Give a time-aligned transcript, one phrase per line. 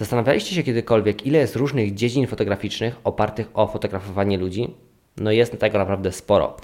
[0.00, 4.74] Zastanawialiście się kiedykolwiek, ile jest różnych dziedzin fotograficznych opartych o fotografowanie ludzi?
[5.16, 6.56] No jest tego naprawdę sporo.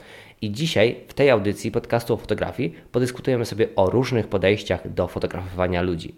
[0.43, 5.83] I dzisiaj w tej audycji podcastu o fotografii podyskutujemy sobie o różnych podejściach do fotografowania
[5.83, 6.15] ludzi.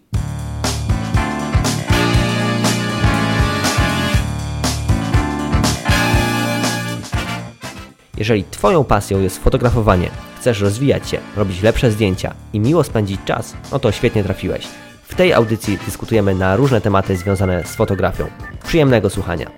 [8.19, 13.57] Jeżeli Twoją pasją jest fotografowanie, chcesz rozwijać się, robić lepsze zdjęcia i miło spędzić czas,
[13.73, 14.88] no to świetnie trafiłeś.
[15.19, 18.27] Tej audycji dyskutujemy na różne tematy związane z fotografią.
[18.67, 19.51] Przyjemnego słuchania.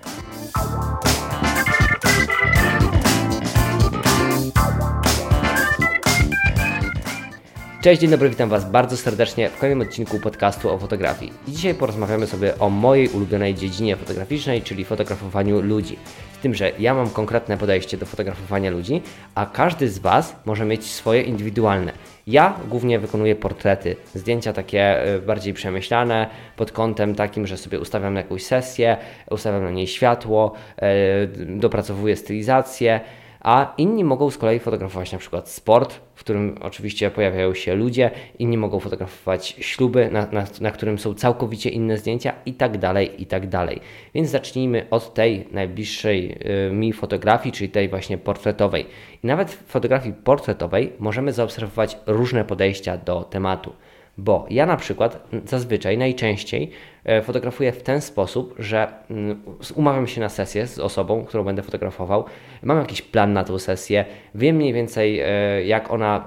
[7.81, 11.33] Cześć, dzień dobry, witam Was bardzo serdecznie w kolejnym odcinku podcastu o fotografii.
[11.49, 15.99] I dzisiaj porozmawiamy sobie o mojej ulubionej dziedzinie fotograficznej, czyli fotografowaniu ludzi.
[16.33, 19.03] Z tym, że ja mam konkretne podejście do fotografowania ludzi,
[19.35, 21.93] a każdy z Was może mieć swoje indywidualne.
[22.27, 26.27] Ja głównie wykonuję portrety, zdjęcia takie e, bardziej przemyślane,
[26.57, 28.97] pod kątem takim, że sobie ustawiam jakąś sesję,
[29.31, 33.01] ustawiam na niej światło, e, dopracowuję stylizację
[33.41, 38.11] a inni mogą z kolei fotografować na przykład sport, w którym oczywiście pojawiają się ludzie,
[38.39, 43.23] inni mogą fotografować śluby, na, na, na którym są całkowicie inne zdjęcia i tak dalej,
[43.23, 43.81] i tak dalej.
[44.15, 48.87] Więc zacznijmy od tej najbliższej y, mi fotografii, czyli tej właśnie portretowej.
[49.25, 53.73] I nawet w fotografii portretowej możemy zaobserwować różne podejścia do tematu.
[54.19, 56.71] Bo ja na przykład zazwyczaj, najczęściej
[57.23, 59.43] fotografuję w ten sposób, że mm,
[59.75, 62.25] umawiam się na sesję z osobą, którą będę fotografował,
[62.63, 66.25] mam jakiś plan na tę sesję, wiem mniej więcej e, jak ona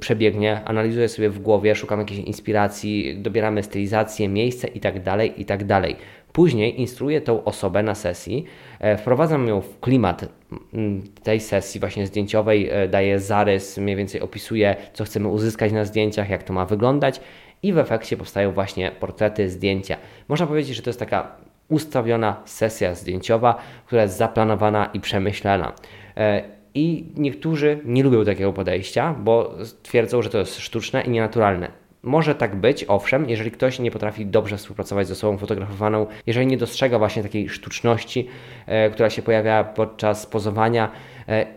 [0.00, 5.66] przebiegnie, analizuję sobie w głowie, szukam jakiejś inspiracji, dobieramy stylizację, miejsce itd., tak itd.
[5.66, 5.96] Tak
[6.32, 8.44] Później instruuję tą osobę na sesji,
[8.80, 10.28] e, wprowadzam ją w klimat
[10.74, 15.84] mm, tej sesji właśnie zdjęciowej, e, daję zarys, mniej więcej opisuję, co chcemy uzyskać na
[15.84, 17.20] zdjęciach, jak to ma wyglądać
[17.62, 19.96] i w efekcie powstają właśnie portrety, zdjęcia.
[20.28, 21.36] Można powiedzieć, że to jest taka
[21.68, 23.54] ustawiona sesja zdjęciowa,
[23.86, 25.72] która jest zaplanowana i przemyślana.
[26.16, 26.42] E,
[26.74, 31.70] I niektórzy nie lubią takiego podejścia, bo twierdzą, że to jest sztuczne i nienaturalne.
[32.02, 36.56] Może tak być, owszem, jeżeli ktoś nie potrafi dobrze współpracować z osobą fotografowaną, jeżeli nie
[36.56, 38.28] dostrzega właśnie takiej sztuczności,
[38.66, 40.90] e, która się pojawia podczas pozowania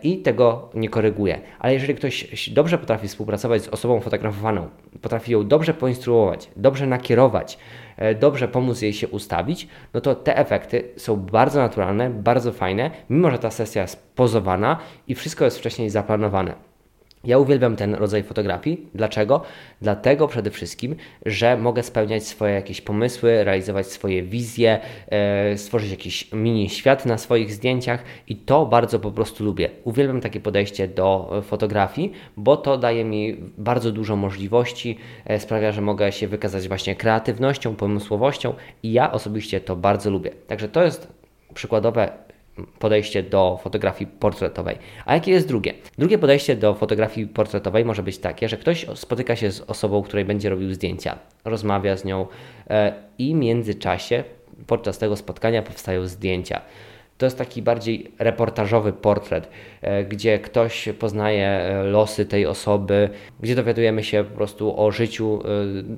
[0.02, 1.40] i tego nie koryguje.
[1.58, 4.68] Ale jeżeli ktoś dobrze potrafi współpracować z osobą fotografowaną,
[5.02, 7.58] potrafi ją dobrze poinstruować, dobrze nakierować,
[7.96, 12.90] e, dobrze pomóc jej się ustawić, no to te efekty są bardzo naturalne, bardzo fajne,
[13.10, 16.73] mimo że ta sesja jest pozowana i wszystko jest wcześniej zaplanowane.
[17.26, 18.88] Ja uwielbiam ten rodzaj fotografii.
[18.94, 19.42] Dlaczego?
[19.82, 20.96] Dlatego przede wszystkim,
[21.26, 27.18] że mogę spełniać swoje jakieś pomysły, realizować swoje wizje, e, stworzyć jakiś mini świat na
[27.18, 29.70] swoich zdjęciach i to bardzo po prostu lubię.
[29.84, 35.80] Uwielbiam takie podejście do fotografii, bo to daje mi bardzo dużo możliwości, e, sprawia, że
[35.80, 40.30] mogę się wykazać właśnie kreatywnością, pomysłowością i ja osobiście to bardzo lubię.
[40.46, 41.08] Także to jest
[41.54, 42.23] przykładowe
[42.78, 44.78] podejście do fotografii portretowej.
[45.06, 45.74] A jakie jest drugie?
[45.98, 50.24] Drugie podejście do fotografii portretowej może być takie, że ktoś spotyka się z osobą, której
[50.24, 52.26] będzie robił zdjęcia, rozmawia z nią
[52.70, 54.24] e, i w międzyczasie
[54.66, 56.60] podczas tego spotkania powstają zdjęcia.
[57.18, 59.48] To jest taki bardziej reportażowy portret,
[59.82, 63.10] e, gdzie ktoś poznaje e, losy tej osoby,
[63.40, 65.42] gdzie dowiadujemy się po prostu o życiu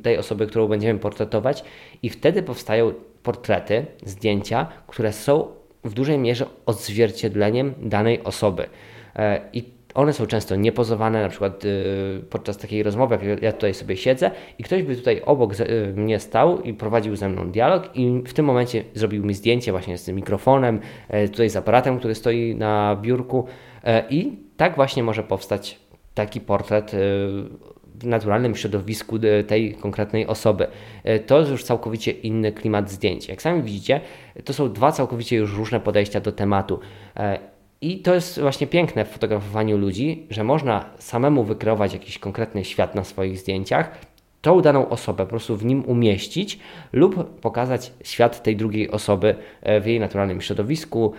[0.02, 1.64] tej osoby, którą będziemy portretować,
[2.02, 2.92] i wtedy powstają
[3.22, 5.48] portrety, zdjęcia, które są
[5.84, 8.66] w dużej mierze odzwierciedleniem danej osoby.
[9.16, 13.74] E, I one są często niepozowane, na przykład y, podczas takiej rozmowy, jak ja tutaj
[13.74, 17.90] sobie siedzę i ktoś by tutaj obok y, mnie stał i prowadził ze mną dialog
[17.94, 21.98] i w tym momencie zrobił mi zdjęcie właśnie z tym mikrofonem, e, tutaj z aparatem,
[21.98, 23.46] który stoi na biurku
[23.84, 25.78] e, i tak właśnie może powstać
[26.14, 26.98] taki portret y,
[28.00, 30.66] w naturalnym środowisku tej konkretnej osoby.
[31.04, 33.28] E, to jest już całkowicie inny klimat zdjęć.
[33.28, 34.00] Jak sami widzicie,
[34.44, 36.80] to są dwa całkowicie już różne podejścia do tematu.
[37.16, 37.38] E,
[37.80, 42.94] I to jest właśnie piękne w fotografowaniu ludzi, że można samemu wykreować jakiś konkretny świat
[42.94, 43.98] na swoich zdjęciach,
[44.42, 46.58] tą daną osobę po prostu w nim umieścić
[46.92, 51.12] lub pokazać świat tej drugiej osoby e, w jej naturalnym środowisku,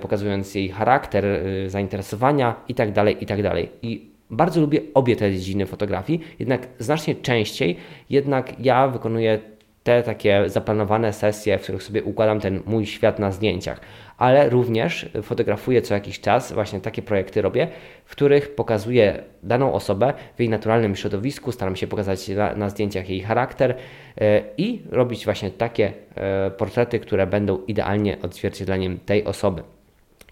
[0.00, 1.24] pokazując jej charakter,
[1.66, 2.92] zainteresowania itd.
[2.92, 3.50] Tak itd.
[3.50, 7.76] Tak I bardzo lubię obie te dziedziny fotografii, jednak znacznie częściej
[8.10, 9.38] jednak ja wykonuję
[9.84, 13.80] te takie zaplanowane sesje, w których sobie układam ten mój świat na zdjęciach,
[14.18, 17.68] ale również fotografuję co jakiś czas, właśnie takie projekty robię,
[18.04, 23.10] w których pokazuję daną osobę w jej naturalnym środowisku, staram się pokazać na, na zdjęciach
[23.10, 23.76] jej charakter
[24.16, 29.62] yy, i robić właśnie takie yy, portrety, które będą idealnie odzwierciedleniem tej osoby.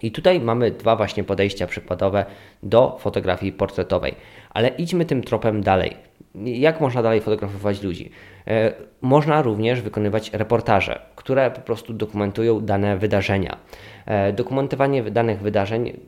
[0.03, 2.25] I tutaj mamy dwa właśnie podejścia przykładowe
[2.63, 4.15] do fotografii portretowej.
[4.49, 5.97] Ale idźmy tym tropem dalej.
[6.45, 8.09] Jak można dalej fotografować ludzi?
[8.47, 13.57] E, można również wykonywać reportaże, które po prostu dokumentują dane wydarzenia.
[14.05, 15.99] E, dokumentowanie danych wydarzeń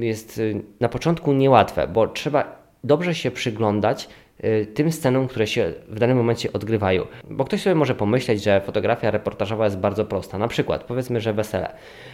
[0.00, 4.08] jest y, na początku niełatwe, bo trzeba dobrze się przyglądać
[4.74, 7.06] tym scenom, które się w danym momencie odgrywają.
[7.30, 10.38] Bo ktoś sobie może pomyśleć, że fotografia reportażowa jest bardzo prosta.
[10.38, 11.72] Na przykład, powiedzmy, że wesele.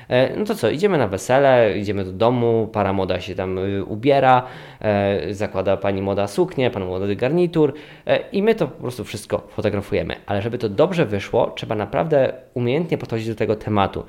[0.08, 3.84] E, no to co, idziemy na wesele, idziemy do domu, para moda się tam y,
[3.84, 4.46] ubiera,
[4.80, 7.72] e, zakłada pani moda suknię, pan młody garnitur
[8.06, 10.16] e, i my to po prostu wszystko fotografujemy.
[10.26, 14.04] Ale żeby to dobrze wyszło, trzeba naprawdę umiejętnie podchodzić do tego tematu,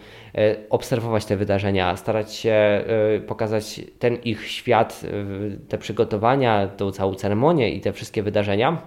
[0.70, 2.84] obserwować te wydarzenia, starać się
[3.28, 5.02] pokazać ten ich świat,
[5.68, 8.82] te przygotowania, tą całą ceremonię i te wszystkie wydarzenia,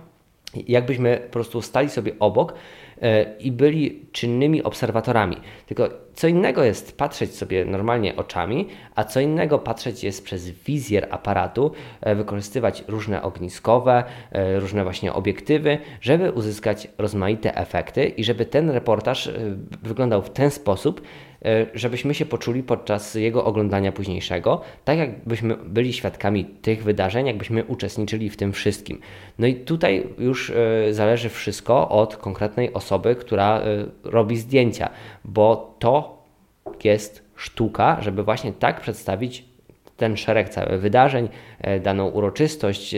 [0.68, 2.54] jakbyśmy po prostu stali sobie obok
[3.02, 5.36] e, i byli czynnymi obserwatorami.
[5.66, 11.08] Tylko co innego jest patrzeć sobie normalnie oczami, a co innego patrzeć jest przez wizjer
[11.10, 18.46] aparatu, e, wykorzystywać różne ogniskowe, e, różne właśnie obiektywy, żeby uzyskać rozmaite efekty i żeby
[18.46, 19.30] ten reportaż
[19.82, 21.31] wyglądał w ten sposób, E,
[21.74, 28.30] żebyśmy się poczuli podczas jego oglądania późniejszego, tak jakbyśmy byli świadkami tych wydarzeń, jakbyśmy uczestniczyli
[28.30, 29.00] w tym wszystkim.
[29.38, 33.64] No i tutaj już e, zależy wszystko od konkretnej osoby, która e,
[34.04, 34.90] robi zdjęcia,
[35.24, 36.22] bo to
[36.84, 39.44] jest sztuka, żeby właśnie tak przedstawić
[39.96, 41.28] ten szereg cały wydarzeń,
[41.82, 42.94] daną uroczystość,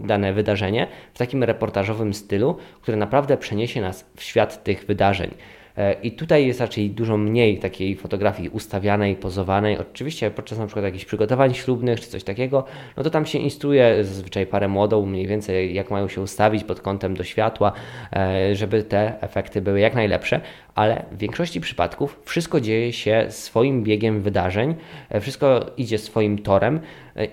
[0.00, 5.30] dane wydarzenie w takim reportażowym stylu, które naprawdę przeniesie nas w świat tych wydarzeń.
[5.78, 9.78] E, I tutaj jest raczej dużo mniej takiej fotografii ustawianej, pozowanej.
[9.78, 12.64] Oczywiście podczas na przykład jakichś przygotowań ślubnych czy coś takiego,
[12.96, 16.80] no to tam się instruuje zazwyczaj parę młodą mniej więcej jak mają się ustawić pod
[16.80, 17.72] kątem do światła,
[18.12, 20.40] e, żeby te efekty były jak najlepsze,
[20.74, 24.74] ale w większości przypadków wszystko dzieje się swoim biegiem wydarzeń,
[25.10, 26.80] e, wszystko idzie swoim torem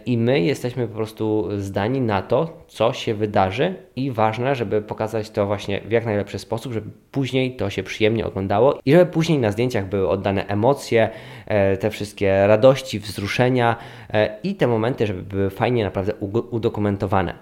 [0.05, 5.29] i my jesteśmy po prostu zdani na to, co się wydarzy i ważne, żeby pokazać
[5.29, 9.39] to właśnie w jak najlepszy sposób, żeby później to się przyjemnie oglądało i żeby później
[9.39, 11.09] na zdjęciach były oddane emocje,
[11.47, 13.75] e, te wszystkie radości, wzruszenia
[14.13, 16.13] e, i te momenty, żeby były fajnie naprawdę
[16.51, 17.33] udokumentowane.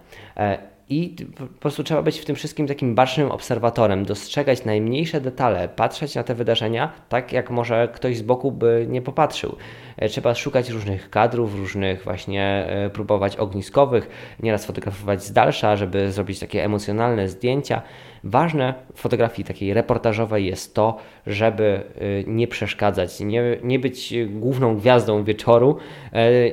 [0.91, 6.15] I po prostu trzeba być w tym wszystkim takim bacznym obserwatorem, dostrzegać najmniejsze detale, patrzeć
[6.15, 9.55] na te wydarzenia tak, jak może ktoś z boku by nie popatrzył.
[9.97, 14.09] E, trzeba szukać różnych kadrów, różnych właśnie e, próbować ogniskowych,
[14.39, 17.81] nieraz fotografować z dalsza, żeby zrobić takie emocjonalne zdjęcia.
[18.23, 24.77] Ważne w fotografii takiej reportażowej jest to, żeby e, nie przeszkadzać, nie, nie być główną
[24.77, 25.77] gwiazdą wieczoru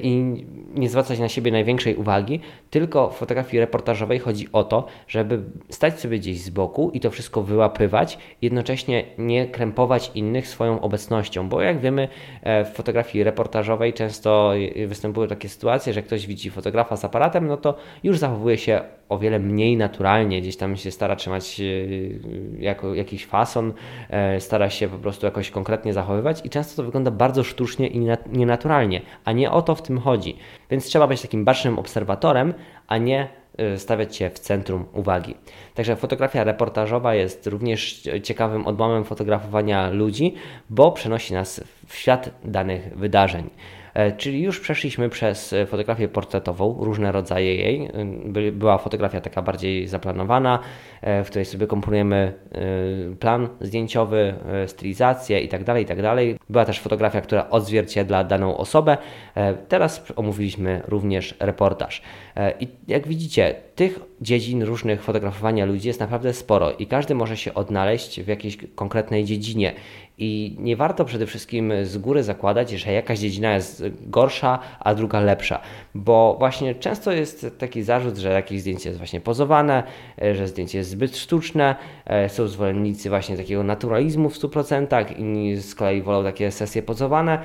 [0.02, 2.40] i nie zwracać na siebie największej uwagi,
[2.70, 7.10] tylko w fotografii reportażowej chodzi o to, żeby stać sobie gdzieś z boku i to
[7.10, 12.08] wszystko wyłapywać, jednocześnie nie krępować innych swoją obecnością, bo jak wiemy
[12.42, 14.52] w fotografii reportażowej często
[14.86, 19.18] występują takie sytuacje, że ktoś widzi fotografa z aparatem, no to już zachowuje się o
[19.18, 21.64] wiele mniej naturalnie, gdzieś tam się stara trzymać e,
[22.58, 23.72] jako jakiś fason,
[24.10, 28.00] e, stara się po prostu jakoś konkretnie zachowywać i często to wygląda bardzo sztucznie i
[28.32, 30.36] nienaturalnie, a nie o to w tym chodzi.
[30.70, 32.54] Więc trzeba być takim bacznym obserwatorem,
[32.86, 35.34] a nie e, stawiać się w centrum uwagi.
[35.74, 40.34] Także fotografia reportażowa jest również ciekawym odłamem fotografowania ludzi,
[40.70, 43.50] bo przenosi nas w świat danych wydarzeń.
[43.96, 47.90] E, czyli już przeszliśmy przez e, fotografię portretową, różne rodzaje jej.
[48.46, 50.58] E, była fotografia taka bardziej zaplanowana,
[51.02, 52.32] w której sobie komponujemy
[53.20, 54.34] plan zdjęciowy,
[54.66, 56.02] stylizację itd., tak itd.
[56.02, 58.96] Tak Była też fotografia, która odzwierciedla daną osobę.
[59.68, 62.02] Teraz omówiliśmy również reportaż.
[62.60, 67.54] I jak widzicie, tych dziedzin różnych fotografowania ludzi jest naprawdę sporo i każdy może się
[67.54, 69.72] odnaleźć w jakiejś konkretnej dziedzinie.
[70.18, 75.20] I nie warto przede wszystkim z góry zakładać, że jakaś dziedzina jest gorsza, a druga
[75.20, 75.60] lepsza,
[75.94, 79.82] bo właśnie często jest taki zarzut, że jakieś zdjęcie jest właśnie pozowane,
[80.22, 85.56] e, że zdjęcie jest zbyt sztuczne, e, są zwolennicy właśnie takiego naturalizmu w 100%, inni
[85.56, 87.38] z kolei wolą takie sesje pozowane.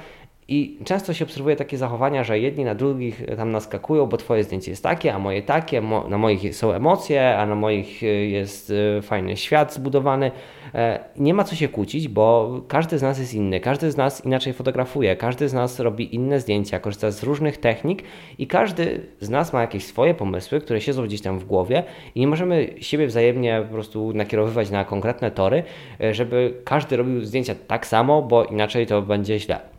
[0.53, 4.71] I często się obserwuje takie zachowania, że jedni na drugich tam naskakują, bo twoje zdjęcie
[4.71, 9.01] jest takie, a moje takie, mo na moich są emocje, a na moich jest e,
[9.01, 10.31] fajny świat zbudowany.
[10.75, 14.25] E, nie ma co się kłócić, bo każdy z nas jest inny, każdy z nas
[14.25, 18.03] inaczej fotografuje, każdy z nas robi inne zdjęcia, korzysta z różnych technik
[18.37, 21.83] i każdy z nas ma jakieś swoje pomysły, które siedzą gdzieś tam w głowie
[22.15, 25.63] i nie możemy siebie wzajemnie po prostu nakierowywać na konkretne tory,
[26.01, 29.70] e, żeby każdy robił zdjęcia tak samo, bo inaczej to będzie źle.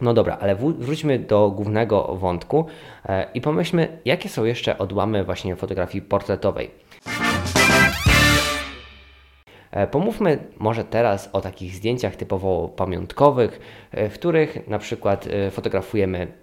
[0.00, 2.66] No dobra, ale wróćmy do głównego wątku
[3.08, 6.70] e, i pomyślmy, jakie są jeszcze odłamy właśnie fotografii portretowej.
[9.90, 13.60] Pomówmy może teraz o takich zdjęciach typowo pamiątkowych,
[13.92, 16.39] w których na przykład fotografujemy E,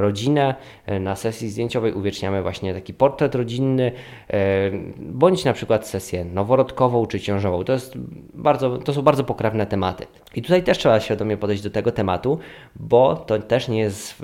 [0.00, 0.54] rodzinę.
[0.86, 3.92] E, na sesji zdjęciowej uwieczniamy właśnie taki portret rodzinny,
[4.30, 7.64] e, bądź na przykład sesję noworodkową czy ciążową.
[7.64, 7.98] To, jest
[8.34, 10.06] bardzo, to są bardzo pokrewne tematy.
[10.34, 12.38] I tutaj też trzeba świadomie podejść do tego tematu,
[12.76, 14.22] bo to też nie jest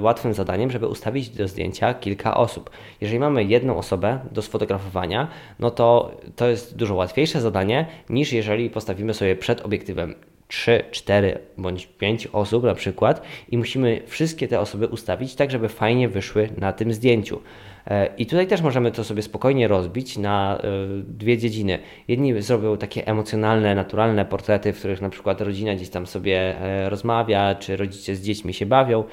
[0.00, 2.70] łatwym zadaniem, żeby ustawić do zdjęcia kilka osób.
[3.00, 5.28] Jeżeli mamy jedną osobę do sfotografowania,
[5.58, 10.14] no to to jest dużo łatwiejsze zadanie niż jeżeli postawimy sobie przed obiektywem
[10.54, 15.68] 3, 4 bądź 5 osób na przykład i musimy wszystkie te osoby ustawić tak, żeby
[15.68, 17.40] fajnie wyszły na tym zdjęciu.
[17.86, 20.62] E, I tutaj też możemy to sobie spokojnie rozbić na e,
[21.08, 21.78] dwie dziedziny.
[22.08, 26.90] Jedni zrobią takie emocjonalne, naturalne portrety, w których na przykład rodzina gdzieś tam sobie e,
[26.90, 29.04] rozmawia, czy rodzice z dziećmi się bawią.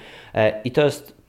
[0.64, 1.21] I to jest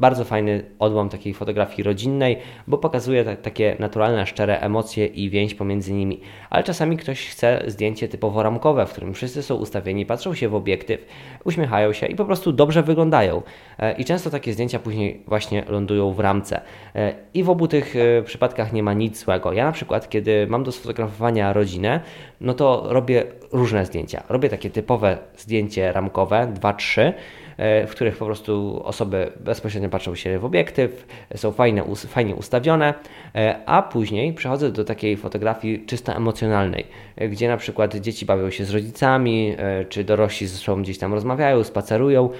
[0.00, 5.92] bardzo fajny odłam takiej fotografii rodzinnej, bo pokazuje takie naturalne, szczere emocje i więź pomiędzy
[5.92, 6.20] nimi.
[6.50, 10.54] Ale czasami ktoś chce zdjęcie typowo ramkowe, w którym wszyscy są ustawieni, patrzą się w
[10.54, 11.06] obiektyw,
[11.44, 13.42] uśmiechają się i po prostu dobrze wyglądają.
[13.78, 16.60] E, I często takie zdjęcia później właśnie lądują w ramce.
[16.94, 19.52] E, I w obu tych e, przypadkach nie ma nic złego.
[19.52, 22.00] Ja na przykład, kiedy mam do sfotografowania rodzinę,
[22.40, 24.22] no to robię różne zdjęcia.
[24.28, 27.14] Robię takie typowe zdjęcie ramkowe, 2-3 E,
[27.58, 32.94] w których po prostu osoby bezpośrednio patrzą się w obiektyw, są fajne, fajnie ustawione,
[33.34, 38.50] e, a później przechodzę do takiej fotografii czysto emocjonalnej, e, gdzie na przykład dzieci bawią
[38.50, 39.56] się z rodzicami,
[39.88, 42.30] czy dorośli ze sobą gdzieś tam rozmawiają, spacerują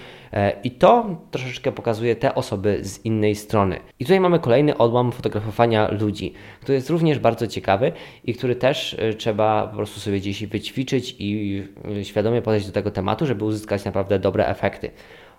[0.65, 3.81] i to troszeczkę pokazuje te osoby z innej strony.
[4.01, 7.93] I tutaj mamy kolejny odłam fotografowania ludzi, który jest również bardzo ciekawy
[8.25, 11.63] i który też trzeba po prostu sobie gdzieś wyćwiczyć i
[12.03, 14.91] świadomie podejść do tego tematu, żeby uzyskać naprawdę dobre efekty.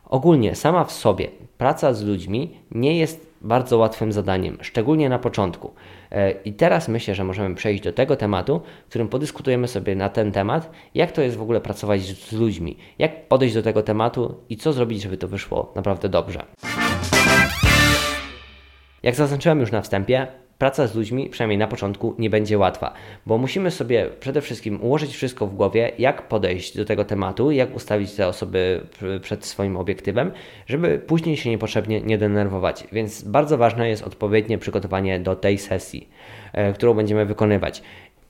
[0.05, 5.73] Ogólnie sama w sobie praca z ludźmi nie jest bardzo łatwym zadaniem, szczególnie na początku.
[6.15, 10.09] E, I teraz myślę, że możemy przejść do tego tematu, w którym podyskutujemy sobie na
[10.09, 14.35] ten temat, jak to jest w ogóle pracować z ludźmi, jak podejść do tego tematu
[14.49, 16.45] i co zrobić, żeby to wyszło naprawdę dobrze.
[19.03, 22.93] Jak zaznaczyłem już na wstępie, praca z ludźmi, przynajmniej na początku, nie będzie łatwa,
[23.25, 27.75] bo musimy sobie przede wszystkim ułożyć wszystko w głowie, jak podejść do tego tematu, jak
[27.75, 28.81] ustawić te osoby
[29.21, 30.31] przed swoim obiektywem,
[30.67, 32.87] żeby później się niepotrzebnie nie denerwować.
[32.91, 36.09] Więc bardzo ważne jest odpowiednie przygotowanie do tej sesji,
[36.53, 37.83] e, którą będziemy wykonywać.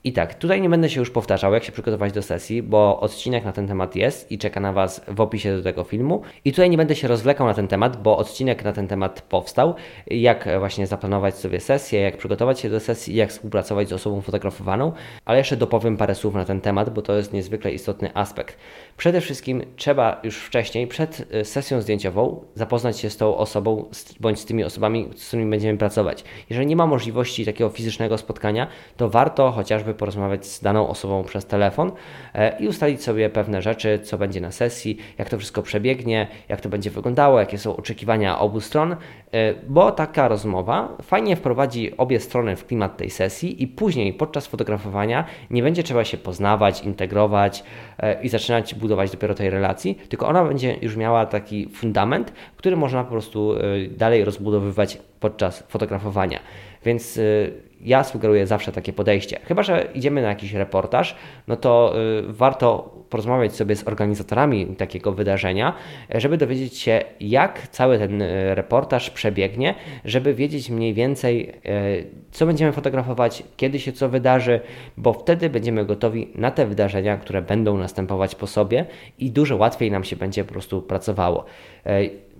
[0.06, 3.44] I tak, tutaj nie będę się już powtarzał, jak się przygotować do sesji, bo odcinek
[3.44, 6.22] na ten temat jest i czeka na Was w opisie do tego filmu.
[6.44, 9.74] I tutaj nie będę się rozwlekał na ten temat, bo odcinek na ten temat powstał.
[10.06, 14.92] Jak właśnie zaplanować sobie sesję, jak przygotować się do sesji, jak współpracować z osobą fotografowaną,
[15.24, 18.56] ale jeszcze dopowiem parę słów na ten temat, bo to jest niezwykle istotny aspekt.
[18.96, 23.84] Przede wszystkim trzeba już wcześniej, przed e, sesją zdjęciową, zapoznać się z tą osobą
[24.20, 26.24] bądź z tymi osobami, z którymi będziemy pracować.
[26.50, 31.46] Jeżeli nie ma możliwości takiego fizycznego spotkania, to warto chociażby porozmawiać z daną osobą przez
[31.46, 31.92] telefon
[32.34, 36.60] e, i ustalić sobie pewne rzeczy, co będzie na sesji, jak to wszystko przebiegnie, jak
[36.60, 38.96] to będzie wyglądało, jakie są oczekiwania obu stron, e,
[39.68, 45.24] bo taka rozmowa fajnie wprowadzi obie strony w klimat tej sesji i później podczas fotografowania
[45.50, 47.64] nie będzie trzeba się poznawać, integrować
[48.22, 53.04] i zaczynać budować dopiero tej relacji, tylko ona będzie już miała taki fundament, który można
[53.04, 53.54] po prostu
[53.90, 56.40] dalej rozbudowywać podczas fotografowania.
[56.84, 57.20] Więc
[57.80, 59.40] ja sugeruję zawsze takie podejście.
[59.44, 61.16] Chyba, że idziemy na jakiś reportaż,
[61.48, 61.94] no to
[62.28, 65.72] y, warto porozmawiać sobie z organizatorami takiego wydarzenia,
[66.14, 72.46] żeby dowiedzieć się, jak cały ten y, reportaż przebiegnie, żeby wiedzieć mniej więcej, y, co
[72.46, 74.60] będziemy fotografować, kiedy się co wydarzy,
[74.96, 78.84] bo wtedy będziemy gotowi na te wydarzenia, które będą następować po sobie
[79.18, 81.44] i dużo łatwiej nam się będzie po prostu pracowało.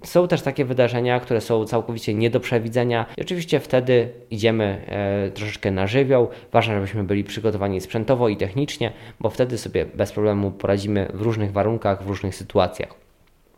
[0.04, 5.30] Są też takie wydarzenia, które są całkowicie nie do przewidzenia i oczywiście wtedy idziemy e,
[5.30, 6.28] troszeczkę na żywioł.
[6.52, 11.52] Ważne, żebyśmy byli przygotowani sprzętowo i technicznie, bo wtedy sobie bez problemu poradzimy w różnych
[11.52, 13.05] warunkach, w różnych sytuacjach.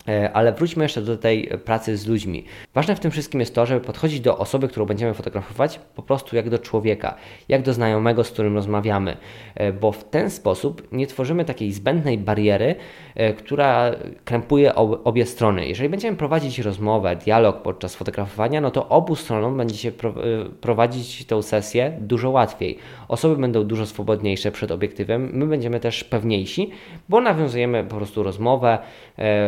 [0.09, 2.45] E, ale wróćmy jeszcze do tej pracy z ludźmi.
[2.75, 6.37] Ważne w tym wszystkim jest to, żeby podchodzić do osoby, którą będziemy fotografować, po prostu
[6.37, 7.15] jak do człowieka,
[7.49, 9.17] jak do znajomego, z którym rozmawiamy,
[9.55, 12.75] e, bo w ten sposób nie tworzymy takiej zbędnej bariery,
[13.15, 13.91] e, która
[14.25, 14.75] krępuje
[15.05, 15.67] obie strony.
[15.67, 19.93] Jeżeli będziemy prowadzić rozmowę, dialog podczas fotografowania, no to obu stronom będzie się
[20.61, 22.79] prowadzić tę sesję dużo łatwiej.
[23.09, 26.71] Osoby będą dużo swobodniejsze przed obiektywem, my będziemy też pewniejsi,
[27.09, 28.79] bo nawiązujemy po prostu rozmowę,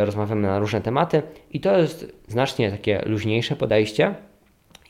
[0.04, 4.14] rozmawiamy na różne tematy i to jest znacznie takie luźniejsze podejście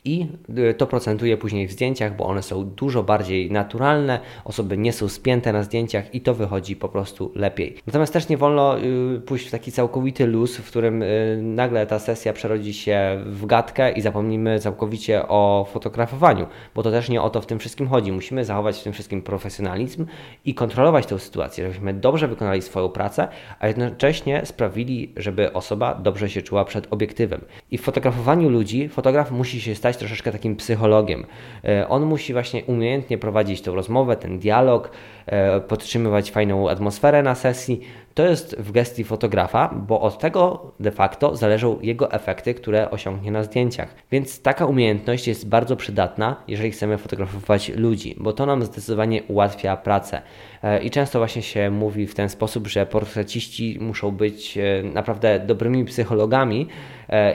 [0.05, 0.27] i
[0.57, 5.09] y, to procentuje później w zdjęciach, bo one są dużo bardziej naturalne, osoby nie są
[5.09, 7.75] spięte na zdjęciach i to wychodzi po prostu lepiej.
[7.87, 11.99] Natomiast też nie wolno y, pójść w taki całkowity luz, w którym y, nagle ta
[11.99, 17.29] sesja przerodzi się w gadkę i zapomnimy całkowicie o fotografowaniu, bo to też nie o
[17.29, 18.11] to w tym wszystkim chodzi.
[18.11, 20.05] Musimy zachować w tym wszystkim profesjonalizm
[20.45, 23.27] i kontrolować tę sytuację, żebyśmy dobrze wykonali swoją pracę,
[23.59, 27.41] a jednocześnie sprawili, żeby osoba dobrze się czuła przed obiektywem.
[27.71, 31.25] I w fotografowaniu ludzi fotograf musi się stać stać troszeczkę takim psychologiem.
[31.63, 34.91] E, on musi właśnie umiejętnie prowadzić tę rozmowę, ten dialog,
[35.25, 37.81] e, podtrzymywać fajną atmosferę na sesji.
[38.13, 43.31] To jest w gestii fotografa, bo od tego de facto zależą jego efekty, które osiągnie
[43.31, 43.95] na zdjęciach.
[44.11, 49.77] Więc taka umiejętność jest bardzo przydatna, jeżeli chcemy fotografować ludzi, bo to nam zdecydowanie ułatwia
[49.77, 50.21] pracę.
[50.63, 54.57] E, I często właśnie się mówi w ten sposób, że portreciści muszą być
[54.93, 56.67] naprawdę dobrymi psychologami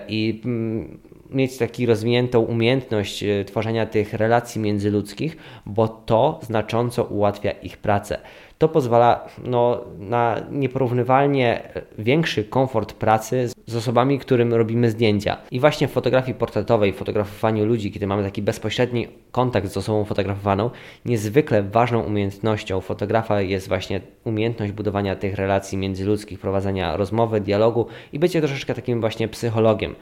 [0.09, 0.99] i mm,
[1.31, 8.19] mieć taką rozwiniętą umiejętność e, tworzenia tych relacji międzyludzkich, bo to znacząco ułatwia ich pracę.
[8.59, 11.63] To pozwala no, na nieporównywalnie
[11.99, 15.37] większy komfort pracy z osobami, którym robimy zdjęcia.
[15.51, 20.05] I właśnie w fotografii portretowej, w fotografowaniu ludzi, kiedy mamy taki bezpośredni kontakt z osobą
[20.05, 20.71] fotografowaną,
[21.05, 28.19] niezwykle ważną umiejętnością fotografa jest właśnie umiejętność budowania tych relacji międzyludzkich, prowadzenia rozmowy, dialogu i
[28.19, 29.95] bycie troszeczkę takim właśnie psychologiem.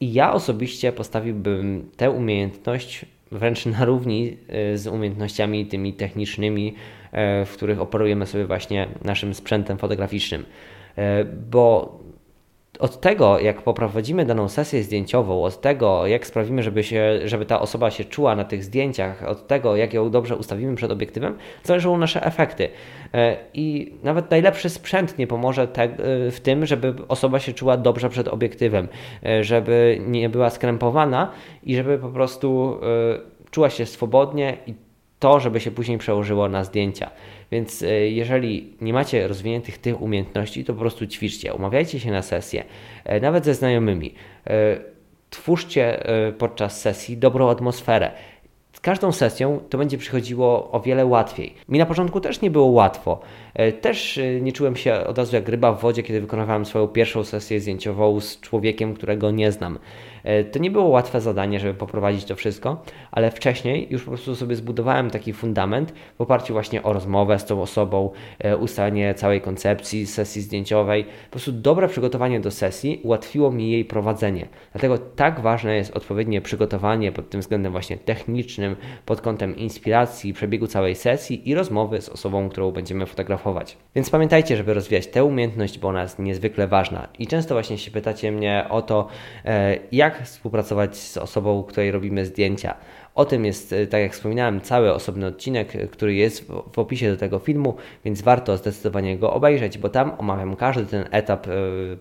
[0.00, 6.74] I ja osobiście postawiłbym tę umiejętność wręcz na równi e, z umiejętnościami tymi technicznymi,
[7.12, 10.44] e, w których operujemy sobie właśnie naszym sprzętem fotograficznym.
[10.96, 11.98] E, bo
[12.78, 17.60] od tego, jak poprowadzimy daną sesję zdjęciową, od tego, jak sprawimy, żeby, się, żeby ta
[17.60, 21.98] osoba się czuła na tych zdjęciach, od tego, jak ją dobrze ustawimy przed obiektywem, zależą
[21.98, 22.68] nasze efekty.
[23.14, 25.88] E, I nawet najlepszy sprzęt nie pomoże te, e,
[26.30, 28.88] w tym, żeby osoba się czuła dobrze przed obiektywem,
[29.26, 32.80] e, żeby nie była skrępowana i żeby po prostu
[33.50, 34.74] czuła się swobodnie i
[35.18, 37.10] to, żeby się później przełożyło na zdjęcia.
[37.52, 42.22] Więc e, jeżeli nie macie rozwiniętych tych umiejętności, to po prostu ćwiczcie, umawiajcie się na
[42.22, 42.64] sesję,
[43.04, 44.14] e, nawet ze znajomymi.
[44.46, 44.76] E,
[45.30, 46.02] twórzcie
[46.38, 48.10] podczas sesji dobrą atmosferę.
[48.72, 51.54] Z każdą sesją to będzie przychodziło o wiele łatwiej.
[51.68, 53.20] Mi na początku też nie było łatwo.
[53.80, 57.60] Też nie czułem się od razu jak ryba w wodzie, kiedy wykonywałem swoją pierwszą sesję
[57.60, 59.78] zdjęciową z człowiekiem, którego nie znam.
[60.26, 64.36] E, to nie było łatwe zadanie, żeby poprowadzić to wszystko, ale wcześniej już po prostu
[64.36, 69.40] sobie zbudowałem taki fundament w oparciu właśnie o rozmowę z tą osobą, e, ustalenie całej
[69.40, 71.04] koncepcji sesji zdjęciowej.
[71.04, 74.48] Po prostu dobre przygotowanie do sesji ułatwiło mi jej prowadzenie.
[74.72, 80.66] Dlatego tak ważne jest odpowiednie przygotowanie pod tym względem właśnie technicznym, pod kątem inspiracji, przebiegu
[80.66, 83.76] całej sesji i rozmowy z osobą, którą będziemy fotografować.
[83.94, 87.08] Więc pamiętajcie, żeby rozwijać tę umiejętność, bo ona jest niezwykle ważna.
[87.18, 89.08] I często właśnie się pytacie mnie o to,
[89.44, 89.78] e,
[90.18, 92.74] jak współpracować z osobą, której robimy zdjęcia.
[93.14, 97.10] O tym jest, e, tak jak wspominałem, cały osobny odcinek, e, który jest w opisie
[97.10, 97.74] do tego filmu,
[98.04, 101.50] więc warto zdecydowanie go obejrzeć, bo tam omawiam każdy ten etap e,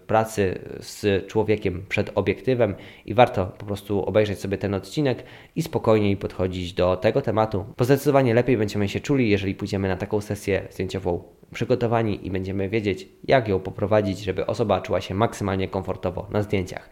[0.08, 2.76] pracy z człowiekiem przed obiektywem
[3.06, 5.24] i warto po prostu obejrzeć sobie ten odcinek
[5.56, 9.96] i spokojniej podchodzić do tego tematu, bo zdecydowanie lepiej będziemy się czuli, jeżeli pójdziemy na
[9.98, 11.24] taką sesję zdjęciową
[11.54, 16.90] przygotowani i będziemy wiedzieć, jak ją poprowadzić, żeby osoba czuła się maksymalnie komfortowo na zdjęciach.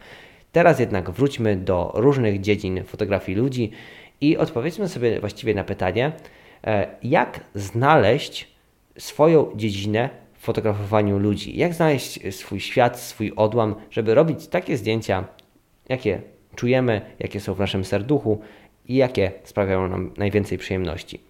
[0.54, 3.70] Teraz jednak wróćmy do różnych dziedzin fotografii ludzi
[4.20, 6.12] i odpowiedzmy sobie właściwie na pytanie,
[6.64, 8.48] e, jak znaleźć
[8.98, 15.24] swoją dziedzinę w fotografowaniu ludzi, jak znaleźć swój świat, swój odłam, żeby robić takie zdjęcia,
[15.88, 16.22] jakie
[16.56, 18.40] czujemy, jakie są w naszym serduchu
[18.88, 21.20] i jakie sprawiają nam najwięcej przyjemności.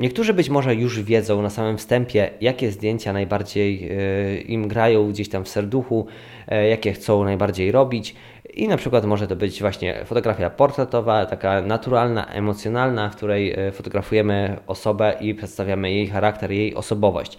[0.00, 5.28] Niektórzy być może już wiedzą na samym wstępie, jakie zdjęcia najbardziej e, im grają gdzieś
[5.28, 6.06] tam w serduchu,
[6.48, 8.14] e, jakie chcą najbardziej robić.
[8.54, 13.72] I na przykład może to być właśnie fotografia portretowa, taka naturalna, emocjonalna, w której e,
[13.72, 17.38] fotografujemy osobę i przedstawiamy jej charakter, jej osobowość.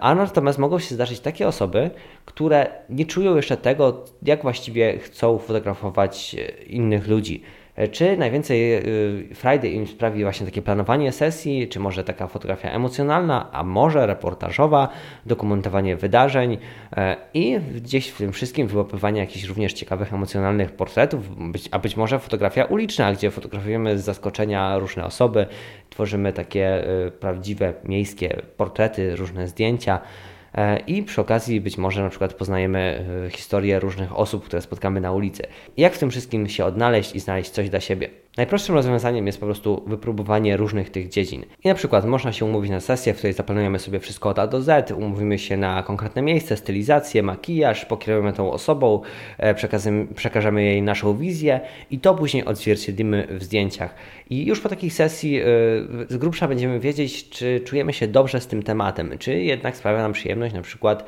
[0.00, 1.90] A natomiast mogą się zdarzyć takie osoby,
[2.24, 7.42] które nie czują jeszcze tego, jak właściwie chcą fotografować innych ludzi
[7.92, 8.82] czy najwięcej e,
[9.34, 14.88] frajdy im sprawi właśnie takie planowanie sesji, czy może taka fotografia emocjonalna, a może reportażowa,
[15.26, 16.58] dokumentowanie wydarzeń
[16.96, 21.30] e, i gdzieś w tym wszystkim wyłapywanie jakichś również ciekawych, emocjonalnych portretów,
[21.70, 25.46] a być może fotografia uliczna, gdzie fotografujemy z zaskoczenia różne osoby,
[25.90, 26.84] tworzymy takie
[27.20, 30.00] prawdziwe miejskie portrety, różne zdjęcia.
[30.54, 35.00] E, i przy okazji być może na przykład poznajemy e, historię różnych osób, które spotkamy
[35.00, 35.42] na ulicy.
[35.76, 38.10] Jak w tym wszystkim się odnaleźć i znaleźć coś dla siebie?
[38.36, 41.44] Najprostszym rozwiązaniem jest po prostu wypróbowanie różnych tych dziedzin.
[41.64, 44.46] I na przykład można się umówić na sesję, w której zaplanujemy sobie wszystko od A
[44.46, 49.00] do Z, umówimy się na konkretne miejsce, stylizację, makijaż, pokierujemy tą osobą,
[49.38, 49.54] e,
[50.14, 53.94] przekażemy jej naszą wizję i to później odzwierciedlimy w zdjęciach.
[54.30, 55.44] I już po takiej sesji e,
[56.08, 60.12] z grubsza będziemy wiedzieć, czy czujemy się dobrze z tym tematem, czy jednak sprawia nam
[60.12, 61.04] przyjemność na przykład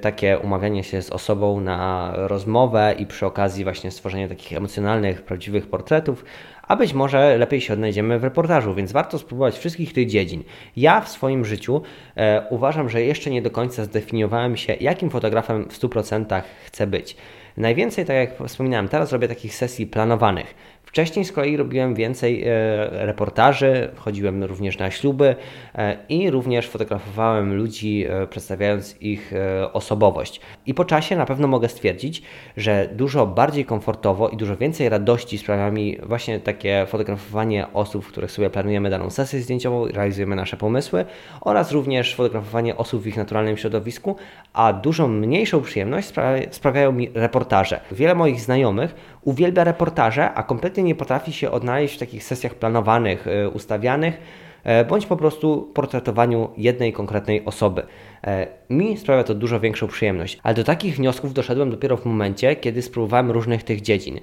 [0.00, 5.66] takie umawianie się z osobą na rozmowę i przy okazji właśnie stworzenie takich emocjonalnych, prawdziwych
[5.66, 6.24] portretów,
[6.68, 10.44] a być może lepiej się odnajdziemy w reportażu, więc warto spróbować wszystkich tych dziedzin.
[10.76, 11.82] Ja w swoim życiu
[12.16, 17.16] e, uważam, że jeszcze nie do końca zdefiniowałem się, jakim fotografem w 100% chcę być.
[17.56, 20.54] Najwięcej, tak jak wspominałem, teraz robię takich sesji planowanych.
[20.98, 22.48] Wcześniej z kolei robiłem więcej e,
[22.90, 25.36] reportaży, chodziłem również na śluby
[25.74, 29.32] e, i również fotografowałem ludzi, e, przedstawiając ich
[29.72, 30.40] osobowość.
[30.66, 32.22] I po czasie na pewno mogę stwierdzić,
[32.56, 38.08] że dużo bardziej komfortowo i dużo więcej radości sprawia mi właśnie takie fotografowanie osób, w
[38.08, 41.04] których sobie planujemy daną sesję zdjęciową, realizujemy nasze pomysły
[41.40, 44.16] oraz również fotografowanie osób w ich naturalnym środowisku,
[44.52, 46.12] a dużo mniejszą przyjemność
[46.50, 47.80] sprawiają mi reportaże.
[47.92, 53.26] Wiele moich znajomych uwielbia reportaże, a kompletnie nie potrafi się odnaleźć w takich sesjach planowanych,
[53.26, 54.20] e, ustawianych,
[54.64, 57.82] e, bądź po prostu portretowaniu jednej konkretnej osoby.
[58.24, 62.56] E, mi sprawia to dużo większą przyjemność, ale do takich wniosków doszedłem dopiero w momencie,
[62.56, 64.20] kiedy spróbowałem różnych tych dziedzin.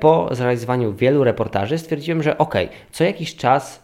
[0.00, 2.54] Po zrealizowaniu wielu reportaży stwierdziłem, że ok,
[2.90, 3.82] co jakiś czas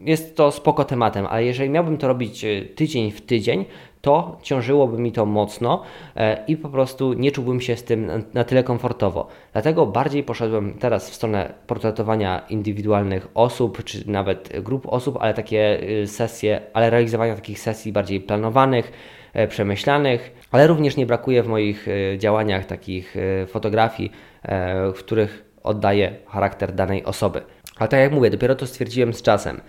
[0.00, 3.64] jest to spoko tematem, ale jeżeli miałbym to robić tydzień w tydzień,
[4.06, 5.82] to ciążyłoby mi to mocno
[6.16, 9.28] e, i po prostu nie czułbym się z tym na tyle komfortowo.
[9.52, 15.82] Dlatego bardziej poszedłem teraz w stronę portretowania indywidualnych osób, czy nawet grup osób, ale takie
[16.02, 18.92] y, sesje, ale realizowania takich sesji bardziej planowanych,
[19.32, 23.16] e, przemyślanych, ale również nie brakuje w moich y, działaniach takich
[23.46, 27.42] fotografii, e, w których oddaję charakter danej osoby.
[27.76, 29.60] Ale tak jak mówię, dopiero to stwierdziłem z czasem.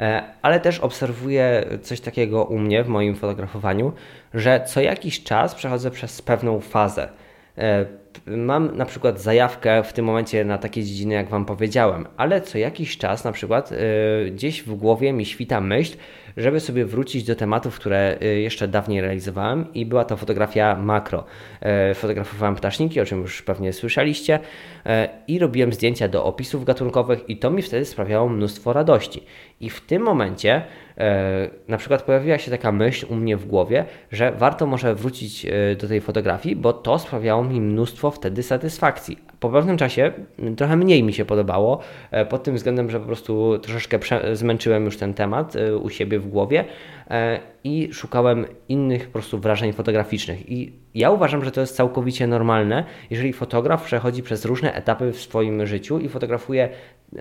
[0.00, 3.92] E, ale też obserwuję coś takiego u mnie w moim fotografowaniu,
[4.34, 7.08] że co jakiś czas przechodzę przez pewną fazę.
[7.58, 7.86] E,
[8.26, 12.58] mam na przykład zajawkę w tym momencie na takie dziedziny, jak Wam powiedziałem, ale co
[12.58, 13.76] jakiś czas na przykład e,
[14.30, 15.96] gdzieś w głowie mi świta myśl,
[16.36, 21.24] żeby sobie wrócić do tematów, które y, jeszcze dawniej realizowałem i była to fotografia makro.
[21.60, 24.38] E, fotografowałem ptaszniki, o czym już pewnie słyszeliście
[24.86, 29.22] e, i robiłem zdjęcia do opisów gatunkowych i to mi wtedy sprawiało mnóstwo radości.
[29.60, 30.62] I w tym momencie
[30.98, 35.46] e, na przykład pojawiła się taka myśl u mnie w głowie, że warto może wrócić
[35.78, 40.12] do tej fotografii, bo to sprawiało mi mnóstwo wtedy satysfakcji po pewnym czasie
[40.56, 41.80] trochę mniej mi się podobało,
[42.10, 43.98] e, pod tym względem, że po prostu troszeczkę
[44.32, 46.64] zmęczyłem już ten temat e, u siebie w głowie
[47.10, 50.50] e, i szukałem innych po prostu wrażeń fotograficznych.
[50.50, 55.20] I ja uważam, że to jest całkowicie normalne, jeżeli fotograf przechodzi przez różne etapy w
[55.20, 56.68] swoim życiu i fotografuje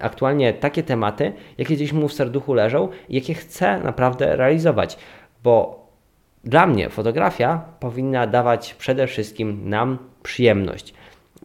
[0.02, 4.98] aktualnie takie tematy, jakie gdzieś mu w serduchu leżą jakie chce naprawdę realizować.
[5.44, 5.86] Bo
[6.44, 10.94] dla mnie fotografia powinna dawać przede wszystkim nam przyjemność.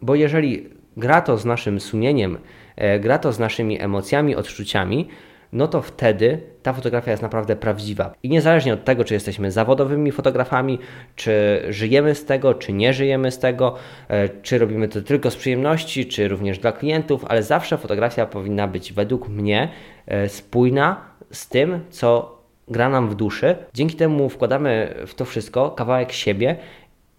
[0.01, 2.37] Bo jeżeli gra to z naszym sumieniem,
[2.75, 5.07] e, gra to z naszymi emocjami, odczuciami,
[5.53, 8.13] no to wtedy ta fotografia jest naprawdę prawdziwa.
[8.23, 10.79] I niezależnie od tego, czy jesteśmy zawodowymi fotografami,
[11.15, 13.75] czy żyjemy z tego, czy nie żyjemy z tego,
[14.07, 18.67] e, czy robimy to tylko z przyjemności, czy również dla klientów, ale zawsze fotografia powinna
[18.67, 19.69] być według mnie
[20.07, 22.37] e, spójna z tym, co
[22.67, 23.55] gra nam w duszy.
[23.73, 26.55] Dzięki temu wkładamy w to wszystko kawałek siebie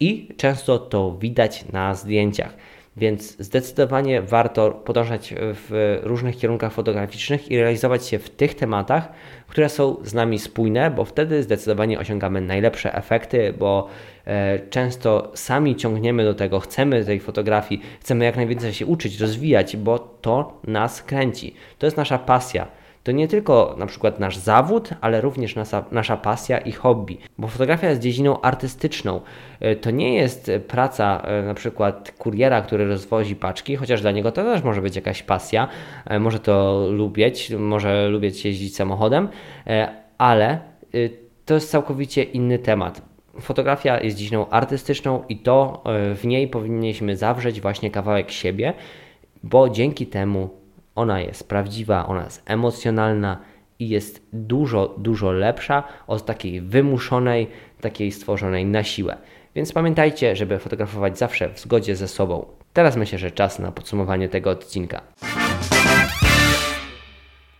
[0.00, 2.56] i często to widać na zdjęciach.
[2.96, 9.09] Więc zdecydowanie warto podążać w różnych kierunkach fotograficznych i realizować się w tych tematach,
[9.46, 13.88] które są z nami spójne, bo wtedy zdecydowanie osiągamy najlepsze efekty, bo
[14.24, 19.76] e, często sami ciągniemy do tego, chcemy tej fotografii, chcemy jak najwięcej się uczyć, rozwijać,
[19.76, 21.55] bo to nas kręci.
[21.78, 26.16] To jest nasza pasja to nie tylko na przykład nasz zawód, ale również nasza, nasza
[26.16, 29.20] pasja i hobby, bo fotografia jest dziedziną artystyczną.
[29.60, 34.32] E, to nie jest praca e, na przykład kuriera, który rozwozi paczki, chociaż dla niego
[34.32, 35.68] to też może być jakaś pasja,
[36.06, 39.28] e, może to lubić, może lubić jeździć samochodem,
[40.18, 40.58] ale
[41.44, 43.02] to jest całkowicie inny temat.
[43.40, 45.84] Fotografia jest dziedziną artystyczną i to
[46.14, 48.72] w niej powinniśmy zawrzeć właśnie kawałek siebie,
[49.42, 50.62] bo dzięki temu
[50.94, 53.38] ona jest prawdziwa, ona jest emocjonalna
[53.78, 57.46] i jest dużo, dużo lepsza od takiej wymuszonej,
[57.81, 59.16] takiej stworzonej na siłę.
[59.55, 62.46] Więc pamiętajcie, żeby fotografować zawsze w zgodzie ze sobą.
[62.72, 65.00] Teraz myślę, że czas na podsumowanie tego odcinka.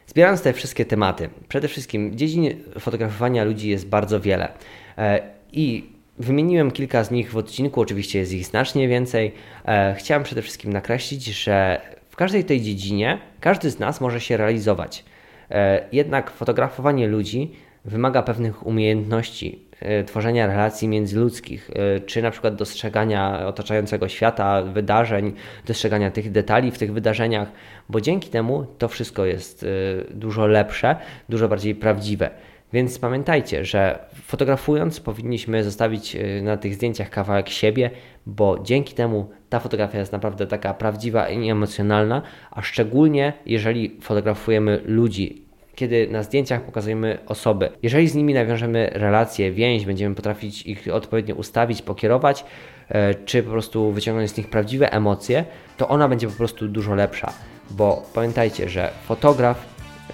[0.07, 4.53] Zbierając te wszystkie tematy, przede wszystkim dziedzin fotografowania ludzi jest bardzo wiele.
[4.99, 9.33] E, I Wymieniłem kilka z nich w odcinku, oczywiście jest ich znacznie więcej.
[9.67, 11.81] E, chciałem przede wszystkim nakreślić, że
[12.13, 15.05] w każdej tej dziedzinie każdy z nas może się realizować.
[15.51, 17.53] E, jednak fotografowanie ludzi
[17.85, 25.33] wymaga pewnych umiejętności, e, tworzenia relacji międzyludzkich, e, czy na przykład dostrzegania otaczającego świata, wydarzeń,
[25.67, 27.49] dostrzegania tych detali w tych wydarzeniach,
[27.89, 29.67] bo dzięki temu to wszystko jest
[30.11, 30.97] dużo lepsze,
[31.29, 32.31] dużo bardziej prawdziwe.
[32.73, 37.91] Więc pamiętajcie, że fotografując powinniśmy zostawić na tych zdjęciach kawałek siebie,
[38.27, 44.81] bo dzięki temu ta fotografia jest naprawdę taka prawdziwa i emocjonalna, a szczególnie jeżeli fotografujemy
[44.85, 45.43] ludzi,
[45.75, 47.71] kiedy na zdjęciach pokazujemy osoby.
[47.83, 52.45] Jeżeli z nimi nawiążemy relacje, więź, będziemy potrafić ich odpowiednio ustawić, pokierować,
[52.89, 55.45] e, czy po prostu wyciągnąć z nich prawdziwe emocje,
[55.77, 57.33] to ona będzie po prostu dużo lepsza.
[57.71, 59.67] Bo pamiętajcie, że fotograf,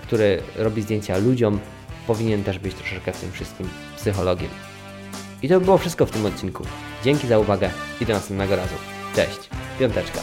[0.03, 1.59] który robi zdjęcia ludziom,
[2.09, 4.49] powinien też być troszeczkę w tym wszystkim psychologiem.
[5.43, 6.65] I to by było wszystko w tym odcinku.
[7.05, 8.75] Dzięki za uwagę i do następnego razu.
[9.17, 9.39] Cześć,
[9.79, 10.21] piąteczka.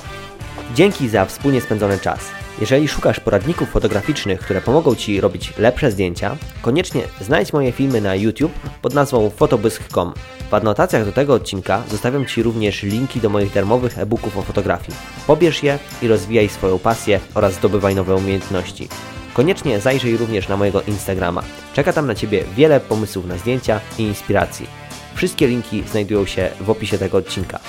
[0.75, 2.19] Dzięki za wspólnie spędzony czas.
[2.59, 8.15] Jeżeli szukasz poradników fotograficznych, które pomogą Ci robić lepsze zdjęcia, koniecznie znajdź moje filmy na
[8.15, 10.13] YouTube pod nazwą fotobysk.com.
[10.49, 14.97] W adnotacjach do tego odcinka zostawiam Ci również linki do moich darmowych e-booków o fotografii.
[15.27, 18.87] Pobierz je i rozwijaj swoją pasję oraz zdobywaj nowe umiejętności.
[19.35, 21.43] Koniecznie zajrzyj również na mojego Instagrama.
[21.73, 24.67] Czeka tam na Ciebie wiele pomysłów na zdjęcia i inspiracji.
[25.15, 27.59] Wszystkie linki znajdują się w opisie tego odcinka.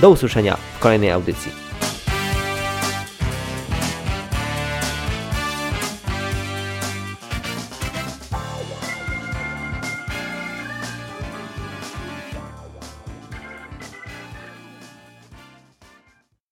[0.00, 1.65] Do usłyszenia w kolejnej audycji.